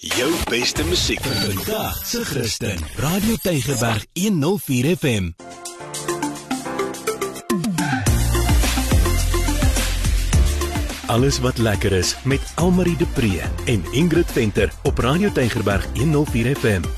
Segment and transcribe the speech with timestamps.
[0.00, 2.78] Jou beste musiek vir vandag se Christen.
[2.96, 5.26] Radio Tygerberg 104 FM.
[11.06, 16.56] Alles wat lekker is met Almarie de Pre en Ingrid Venter op Radio Tygerberg 104
[16.56, 16.88] FM.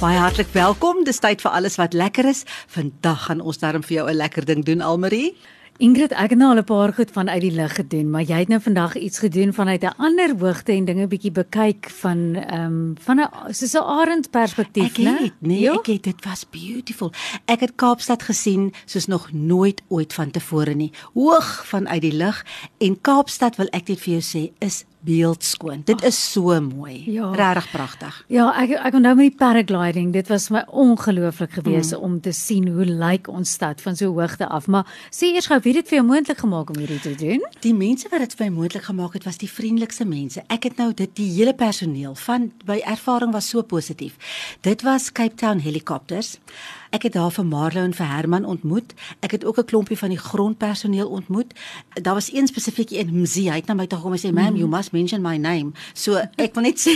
[0.00, 1.04] Baie hartlik welkom.
[1.08, 2.44] Dis tyd vir alles wat lekker is.
[2.66, 5.36] Vandag gaan ons daarom vir jou 'n lekker ding doen, Almarie.
[5.78, 8.38] Ingrid, ek het nou al 'n paar goed van uit die lug gedoen, maar jy
[8.38, 12.64] het nou vandag iets gedoen vanuit 'n ander hoogte en dinge bietjie bekyk van ehm
[12.64, 15.14] um, van 'n soos 'n arend perspektief, né?
[15.14, 15.74] Ek het, nee, jo?
[15.74, 17.12] ek het dit was beautiful.
[17.44, 20.92] Ek het Kaapstad gesien soos nog nooit ooit van tevore nie.
[21.14, 22.46] Hoog vanuit die lug
[22.78, 25.82] en Kaapstad wil ek net vir jou sê is beeldskoon.
[25.84, 27.02] Dit is so mooi.
[27.12, 27.30] Ja.
[27.34, 28.24] Regtig pragtig.
[28.26, 32.02] Ja, ek ek onthou met die paragliding, dit was my ongelooflik geweest mm.
[32.02, 34.66] om te sien hoe lyk ons stad van so hoogte af.
[34.66, 37.44] Maar sê eers gou, wie het dit vir jou moontlik gemaak om hierdie te doen?
[37.64, 40.44] Die mense wat dit vir my moontlik gemaak het, was die vriendelikste mense.
[40.48, 44.18] Ek het nou dit die hele personeel van my ervaring was so positief.
[44.66, 46.38] Dit was Cape Town Helicopters.
[46.90, 48.94] Ek het daar vir Marlo en vir Herman ontmoet.
[49.20, 51.54] Ek het ook 'n klompie van die grondpersoneel ontmoet.
[51.92, 54.56] Daar was een spesifiek een Mzi, hy het na my toe gekom en sê, "Ma'am,
[54.56, 56.92] you must mention my name." So ek wil net sê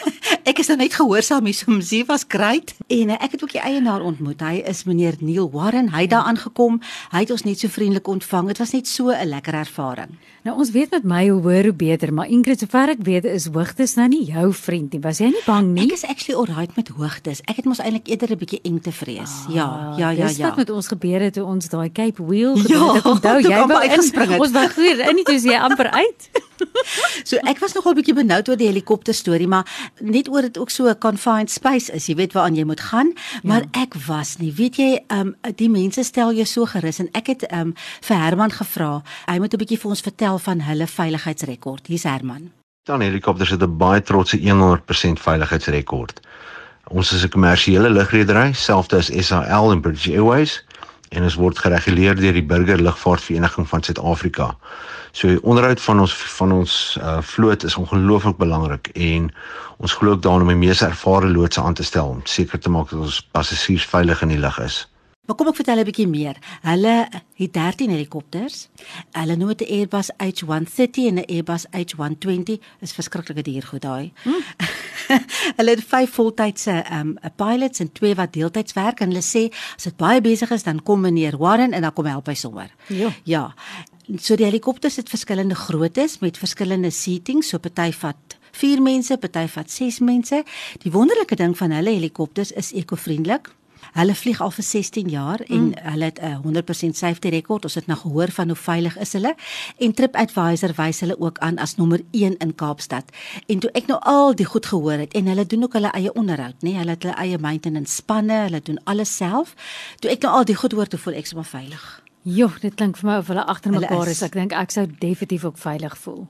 [0.44, 2.74] ek is nou net gehoorsaam hier so Mzi was great.
[2.88, 4.42] En uh, ek het ook die eienaar ontmoet.
[4.42, 5.92] Hy is meneer Neil Warren.
[5.94, 6.80] Hy het daar aangekom.
[7.12, 8.50] Hy het ons net so vriendelik ontvang.
[8.52, 10.18] Dit was net so 'n lekker ervaring.
[10.42, 13.46] Nou ons weet met my hoe hoor hoe beter, maar Ingrid, sover ek weet, is
[13.46, 15.00] hoogtes nou nie jou vriend nie.
[15.00, 15.84] Was jy nie bang nie?
[15.84, 17.40] Ek is actually alright met hoogtes.
[17.46, 19.30] Ek het mos eintlik eerder 'n bietjie eng te vrees.
[19.48, 20.26] Ja, ja, ja, ja.
[20.26, 23.04] Dis wat met ons gebeur het toe ons daai Cape Wheel gedoen het.
[23.04, 24.40] Ja, onthou jy wou uitgespring het.
[24.40, 26.30] Ons was goed, en nie toe jy amper uit.
[27.28, 29.68] so ek was nogal bietjie benoud oor die helikopter storie, maar
[30.00, 32.06] net oor dit ook so 'n confined space is.
[32.06, 33.82] Jy weet waaraan jy moet gaan, maar ja.
[33.82, 34.52] ek was nie.
[34.52, 37.74] Weet jy, ehm um, die mense stel jou so gerus en ek het ehm um,
[38.00, 39.02] vir Herman gevra.
[39.26, 41.86] Hy moet 'n bietjie vir ons vertel van hulle veiligheidsrekord.
[41.86, 42.50] Hier's Herman.
[42.84, 46.20] Dan helikopters het 'n baie trotse 100% veiligheidsrekord.
[46.90, 50.64] Ons is 'n kommersiële lugredery, selfs as SAL en British Airways
[51.12, 54.52] en ons word gereguleer deur die Burger Lugvaartvereniging van Suid-Afrika.
[55.12, 59.28] So die onderhoud van ons van ons uh, vloot is ongelooflik belangrik en
[59.76, 62.72] ons glo ook daarin om die mees ervare loodse aan te stel om seker te
[62.72, 64.86] maak dat ons passasiers veilig in die lug is.
[65.22, 66.36] Maar kom ek vertel 'n bietjie meer.
[66.62, 68.68] Hulle het 13 helikopters.
[69.12, 72.58] Hulle noem dit 'n Airbus H130 en 'n Airbus H120.
[72.80, 74.12] Is verskriklike duur goed daai.
[74.22, 74.42] Hmm.
[75.56, 79.84] hulle het vyf voltydse um pilots en twee wat deeltyds werk en hulle sê as
[79.84, 82.74] dit baie besig is dan kom meneer Warren en dan kom help hy sommer.
[82.88, 83.12] Ja.
[83.22, 83.54] Ja.
[84.18, 89.46] So die helikopters het verskillende groottes met verskillende seatings, so party vat 4 mense, party
[89.46, 90.44] vat 6 mense.
[90.78, 93.54] Die wonderlike ding van hulle helikopters is ekovriendelik.
[93.92, 95.72] Hulle vlieg al vir 16 jaar en mm.
[95.92, 97.64] hulle het 'n 100% safety rekord.
[97.64, 99.34] Ons het nou gehoor van hoe veilig is hulle.
[99.78, 103.04] En TripAdvisor wys hulle ook aan as nommer 1 in Kaapstad.
[103.46, 106.12] En toe ek nou al die goed gehoor het en hulle doen ook hulle eie
[106.12, 106.70] onderhoud, nê?
[106.70, 109.54] Nee, hulle het hulle eie maintenance spanne, hulle doen alles self.
[109.98, 112.02] Toe ek nou al die goed hoor, toe voel ek sommer veilig.
[112.22, 114.20] Jo, dit klink vir my of hulle agter mekaar is.
[114.20, 114.22] is.
[114.22, 116.28] Ek dink ek sou definitief ook veilig voel.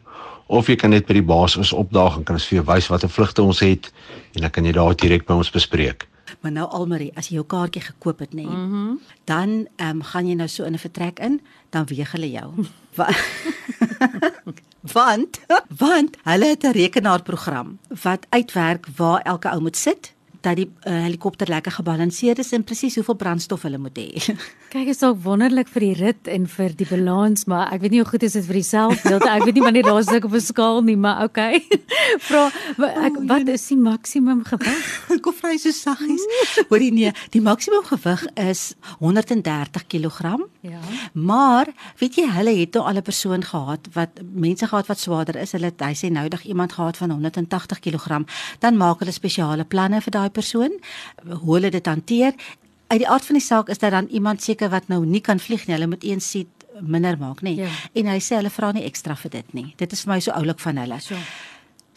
[0.49, 2.88] of jy kan net by die baas ons opdaag en kan ons vir jou wys
[2.88, 3.93] watter vlugte ons het
[4.35, 6.07] en dan kan jy daar direk by ons bespreek.
[6.40, 9.00] Maar nou Almarie, as jy jou kaartjie gekoop het, nê, nee, mm -hmm.
[9.25, 11.40] dan ehm um, gaan jy nou so in 'n vertrek in,
[11.70, 12.67] dan weeg hulle jou.
[14.96, 15.40] want
[15.85, 20.14] want hulle het 'n rekenaarprogram wat uitwerk waar elke ou moet sit
[20.49, 24.09] dat die uh, helikopter lekker gebalanseerd is en presies hoeveel brandstof hulle moet hê.
[24.73, 28.03] Kyk, is dalk wonderlik vir die rit en vir die balans, maar ek weet nie
[28.03, 29.25] hoe goed is dit vir die selfbeeld.
[29.25, 31.62] Ek weet nie wanneer daar is op 'n skaal nie, maar okay.
[32.29, 32.49] Vra
[33.09, 34.89] ek oh, wat is die maksimum gewig?
[35.25, 36.25] Kom vry so saggies.
[36.69, 40.37] Hoorie nee, die maksimum gewig is 130 kg.
[40.61, 40.81] Ja.
[41.12, 45.37] Maar weet jy, hulle het nou al 'n persoon gehad wat mense gehad wat swaarder
[45.37, 45.53] is.
[45.53, 48.25] Hulle hy sê noudag iemand gehad van 180 kg.
[48.59, 50.79] Dan maak hulle spesiale planne vir daai persoon
[51.26, 52.32] hoe hulle dit hanteer.
[52.88, 55.43] Uit die aard van die saak is dat dan iemand seker wat nou nie kan
[55.43, 57.56] vlieg nie, hulle moet een seat minder maak, nê.
[57.58, 57.69] Ja.
[57.99, 59.69] En hy sê hulle vra nie ekstra vir dit nie.
[59.81, 61.00] Dit is vir my so oulik van hulle.
[61.02, 61.19] So.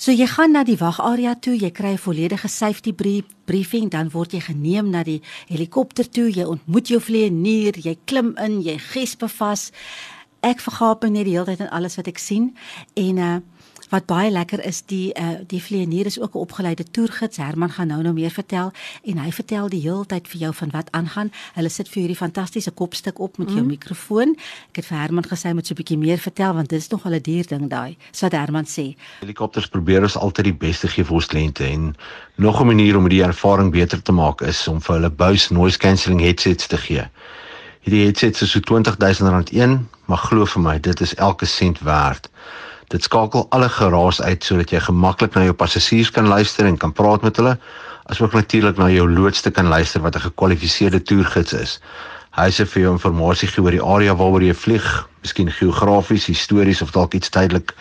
[0.02, 4.10] So jy gaan na die wagarea toe, jy kry 'n volledige safety brief, briefing, dan
[4.10, 8.78] word jy geneem na die helikopter toe, jy ontmoet jou vlieënier, jy klim in, jy
[8.78, 9.72] gespe vas.
[10.42, 12.56] Ek vergaap net die hele tyd aan alles wat ek sien
[12.96, 13.40] en uh
[13.92, 17.38] wat baie lekker is die uh, die vlieënier is ook 'n opgeleide toergids.
[17.38, 18.72] Herman gaan nou nou meer vertel
[19.04, 21.32] en hy vertel die hele tyd vir jou van wat aangaan.
[21.54, 23.68] Hulle sit vir hierdie fantastiese kopstuk op met jou mm.
[23.68, 24.36] mikrofoon
[24.72, 27.06] ek het vir Herman gesê moet so 'n bietjie meer vertel want dit is nog
[27.06, 28.96] al 'n duur ding daai so wat Herman sê.
[29.20, 31.96] Helikopters probeer ons altyd die beste gee vir ons kliënte en
[32.36, 35.78] nog 'n manier om die ervaring beter te maak is om vir hulle Bose noise
[35.78, 37.04] cancelling headsets te gee.
[37.82, 42.30] Hierdie headsets is so R20000 een, maar glo vir my, dit is elke sent werd.
[42.92, 46.92] Dit skakel alle geraas uit sodat jy gemaklik na jou passasiers kan luister en kan
[46.92, 47.54] praat met hulle,
[48.12, 51.80] asook natuurlik na jou loodste kan luister wat 'n gekwalifiseerde toergids is.
[52.36, 56.82] Hy sê vir jou inligting gee oor die area waaroor jy vlieg, miskien geografies, histories
[56.82, 57.74] of dalk iets tydelik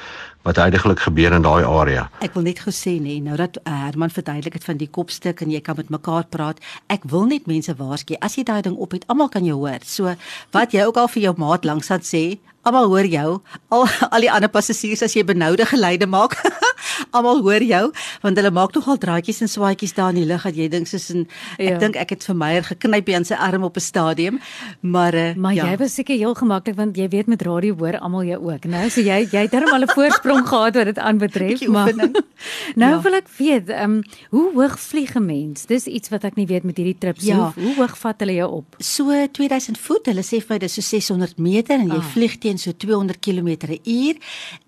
[0.43, 2.09] wat heidaglik gebeur in daai area.
[2.25, 5.53] Ek wil net gesê nê, nou dat uh, Herman verduidelik het van die kopstuk en
[5.53, 6.63] jy kan met mekaar praat.
[6.93, 9.85] Ek wil net mense waarsku, as jy daai ding op het, almal kan jou hoor.
[9.85, 10.15] So
[10.57, 12.25] wat jy ook al vir jou maat langs aan sê,
[12.61, 13.29] Almal hoor jou.
[13.73, 16.37] Al al die ander passasiers as jy benoude geleide maak.
[17.11, 17.93] Almal hoor jou
[18.23, 21.11] want hulle maak nogal draadjies en swaadjies daar in die lug dat jy dink soos
[21.11, 21.27] 'n
[21.59, 21.79] ek ja.
[21.79, 24.41] dink ek het vir Meyer geknyp aan sy arm op 'n stadium.
[24.81, 25.71] Maar uh, maar ja.
[25.71, 28.89] jy was seker heel gemaklik want jy weet met radio hoor almal jou ook, né?
[28.91, 31.93] So jy jy het darem al 'n voorsprong gehad wat dit aanbetref, maar
[32.75, 33.01] Nou ja.
[33.01, 35.67] wil ek weet, ehm um, hoe hoog vlieg 'n mens?
[35.67, 37.37] Dis iets wat ek nie weet met hierdie trips ja.
[37.37, 38.75] hoe, hoe hoog vat hulle jou op?
[38.79, 40.07] So 2000 voet.
[40.07, 42.11] Hulle sê vir my dis so 600 meter en jy ah.
[42.15, 44.17] vlieg teen so 200 km/h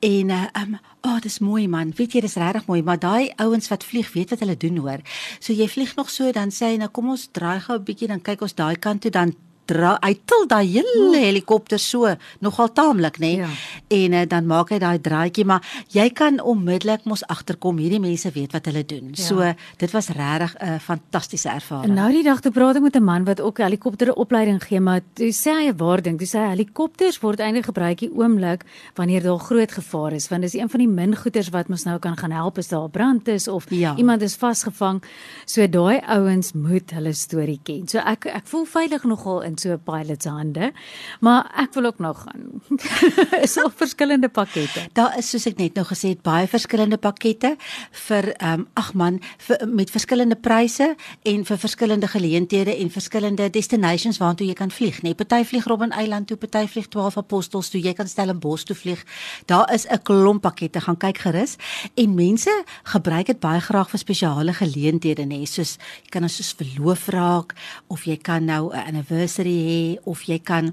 [0.00, 1.92] en uh um oh dis mooi man.
[1.96, 5.00] Weet jy dis regtig mooi maar daai ouens wat vlieg weet wat hulle doen hoor.
[5.40, 8.08] So jy vlieg nog so dan sê hy nou kom ons draai gou 'n bietjie
[8.08, 9.34] dan kyk ons daai kant toe dan
[9.72, 12.10] dra hy til daai hele helikopter so
[12.44, 13.42] nogal taamlik nê nee?
[13.42, 13.50] ja.
[13.98, 15.64] en uh, dan maak hy daai draaitjie maar
[15.94, 19.22] jy kan onmiddellik mos agterkom hierdie mense weet wat hulle doen ja.
[19.26, 19.52] so
[19.82, 22.96] dit was regtig 'n uh, fantastiese ervaring en nou die dag toe praat ek met
[22.96, 26.38] 'n man wat ook helikopter opleiding gee maar toe sê hy 'n waarding toe sê
[26.44, 28.64] hy helikopters word eintlik gebruik die oomblik
[28.94, 31.98] wanneer daar groot gevaar is want dis een van die min goeders wat ons nou
[31.98, 33.96] kan gaan help as daar brand is of ja.
[33.96, 35.02] iemand is vasgevang
[35.44, 39.72] so daai ouens moet hulle storie ken so ek ek voel veilig nogal in so
[39.72, 40.72] 'n pilot se hande.
[41.20, 42.62] Maar ek wil ook nog gaan.
[43.46, 44.88] is al verskillende pakkette.
[44.92, 47.56] Daar is soos ek net nou gesê het baie verskillende pakkette
[47.90, 53.50] vir ehm um, ag man vir met verskillende pryse en vir verskillende geleenthede en verskillende
[53.50, 55.12] destinations waartoe jy kan vlieg, nê.
[55.12, 58.76] Nee, party vlieg Robben Eiland toe, party vlieg 12 Apostels toe, jy kan Stellenbosch toe
[58.76, 59.04] vlieg.
[59.46, 61.56] Daar is 'n klomp pakkette, gaan kyk gerus.
[61.94, 66.36] En mense gebruik dit baie graag vir spesiale geleenthede, nê, nee, soos jy kan as
[66.36, 67.54] soos verloof raak
[67.88, 70.72] of jy kan nou 'n anniversary anniversary hê of jy kan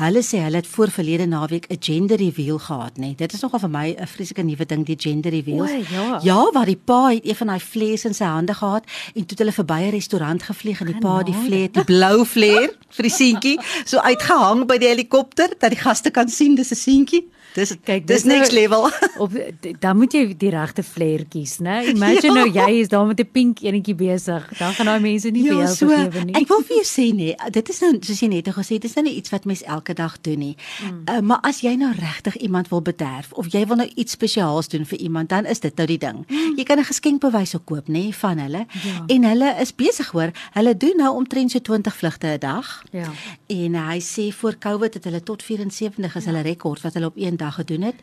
[0.00, 3.00] Hulle sê hulle het voor verlede naweek 'n gender reveal gehad, nê.
[3.00, 3.14] Nee.
[3.14, 5.64] Dit is nogal vir my 'n vreeslike nuwe ding, die gender reveal.
[5.64, 6.20] O, ja.
[6.22, 8.84] ja, waar die pa het een van daai vlees in sy hande gehad
[9.14, 12.24] en toe het hulle verby 'n restaurant gevlieg en die pa die vlees, die blou
[12.26, 16.70] vleer vir die seentjie, so uitgehang by die helikopter dat die gaste kan sien dis
[16.70, 17.24] 'n seentjie.
[17.52, 18.88] Dis kyk, dis, dis next nou, level.
[19.22, 19.32] Op
[19.80, 21.82] dan moet jy die regte flair kies, né?
[21.90, 22.36] Imagine ja.
[22.38, 24.46] nou jy is daar met 'n pink enetjie besig.
[24.58, 26.34] Dan gaan daai mense nie ja, vir jou so, vergewe nie.
[26.40, 28.96] Ek wil vir jou sê nee, dit is nou soos jy net gesê het, dis
[28.96, 30.56] nou nie iets wat mens elke dag doen nie.
[30.82, 31.02] Mm.
[31.08, 34.68] Uh, maar as jy nou regtig iemand wil bederf of jy wil nou iets spesiaals
[34.68, 36.24] doen vir iemand, dan is dit nou die ding.
[36.28, 36.56] Mm.
[36.56, 38.66] Jy kan 'n geskenkbewys koop, nê, van hulle.
[38.82, 39.04] Ja.
[39.06, 40.30] En hulle is besig hoor.
[40.52, 42.82] Hulle doen nou omtrent so 20 vlugte 'n dag.
[42.90, 43.10] Ja.
[43.46, 46.30] En uh, hy sê voor Covid het hulle tot 74 is ja.
[46.30, 47.96] hulle rekord wat hulle op een dag gedoen het.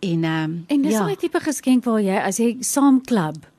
[0.00, 1.06] En ehm um, En dis ja.
[1.06, 3.51] 'n tipe geskenk waar jy as jy saam klub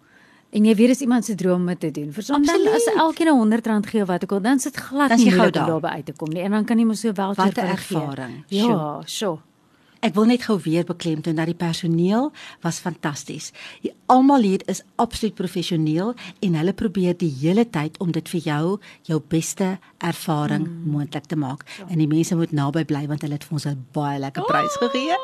[0.54, 2.12] en jy weet dis iemand se droom om te doen.
[2.14, 5.16] Soms dan as elkeen 'n 100 rand gee of wat ook al, dan sit glad
[5.18, 6.42] nie gou daarby uit te kom nie.
[6.42, 8.44] En dan kan jy mos so wel vir ervaring.
[8.48, 9.40] Ja, sure.
[10.04, 12.32] Ek wil net gou weer beklemtoon dat die personeel
[12.62, 13.54] was fantasties.
[14.12, 16.12] Almal hier is absoluut professioneel
[16.44, 18.66] en hulle probeer die hele tyd om dit vir jou
[19.08, 20.92] jou beste ervaring mm.
[20.92, 21.64] moontlik te maak.
[21.78, 21.88] Ja.
[21.88, 24.76] En die mense moet naby bly want hulle het vir ons 'n baie lekker prys
[24.84, 25.16] gegee.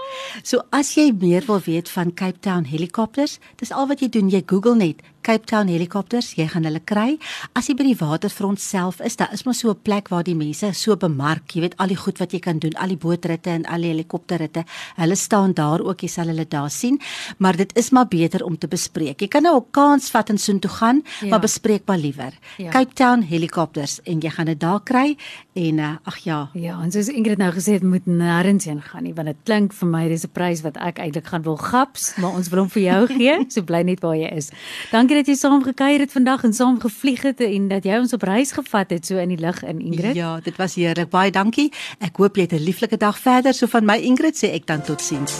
[0.43, 4.29] So as jy meer wil weet van Cape Town helikopters, dis al wat jy doen,
[4.29, 7.17] jy Google net Cape Town helikopters, jy gaan hulle kry.
[7.57, 10.35] As jy by die waterfront self is, daar is maar so 'n plek waar die
[10.35, 13.49] mense so bemark, jy weet al die goed wat jy kan doen, al die bootritte
[13.49, 14.63] en al die helikopterritte.
[14.95, 16.99] Hulle staan daar ook, jy sal hulle daar sien,
[17.37, 19.21] maar dit is maar beter om te bespreek.
[19.21, 21.27] Jy kan nou 'n kans vat en soontoe gaan, ja.
[21.27, 22.33] maar bespreek maar liewer.
[22.57, 22.69] Ja.
[22.69, 25.17] Cape Town helikopters en jy gaan dit daar kry
[25.53, 26.49] en uh, ag ja.
[26.53, 29.73] Ja, en soos Ingrid nou gesê het, moet nêrens heen gaan nie, want dit klink
[29.73, 32.69] vir my dis 'n prys wat ek eintlik gaan wil gaps, maar ons wil hom
[32.69, 33.45] vir jou gee.
[33.49, 34.51] So bly net waar jy is.
[34.91, 38.13] Dankie dat jy saam gekuier het vandag en saam gevlieg het en dat jy ons
[38.13, 40.15] op reis gevat het so in die lug in Ingrid.
[40.15, 41.09] Ja, dit was heerlik.
[41.09, 41.71] Baie dankie.
[41.99, 43.53] Ek hoop jy het 'n lieflike dag verder.
[43.53, 45.39] So van my Ingrid sê ek dan totsiens.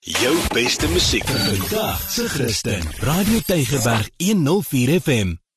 [0.00, 2.82] Jou beste musiek vandag se Christen.
[3.00, 5.49] Radio Tygerberg 104 FM.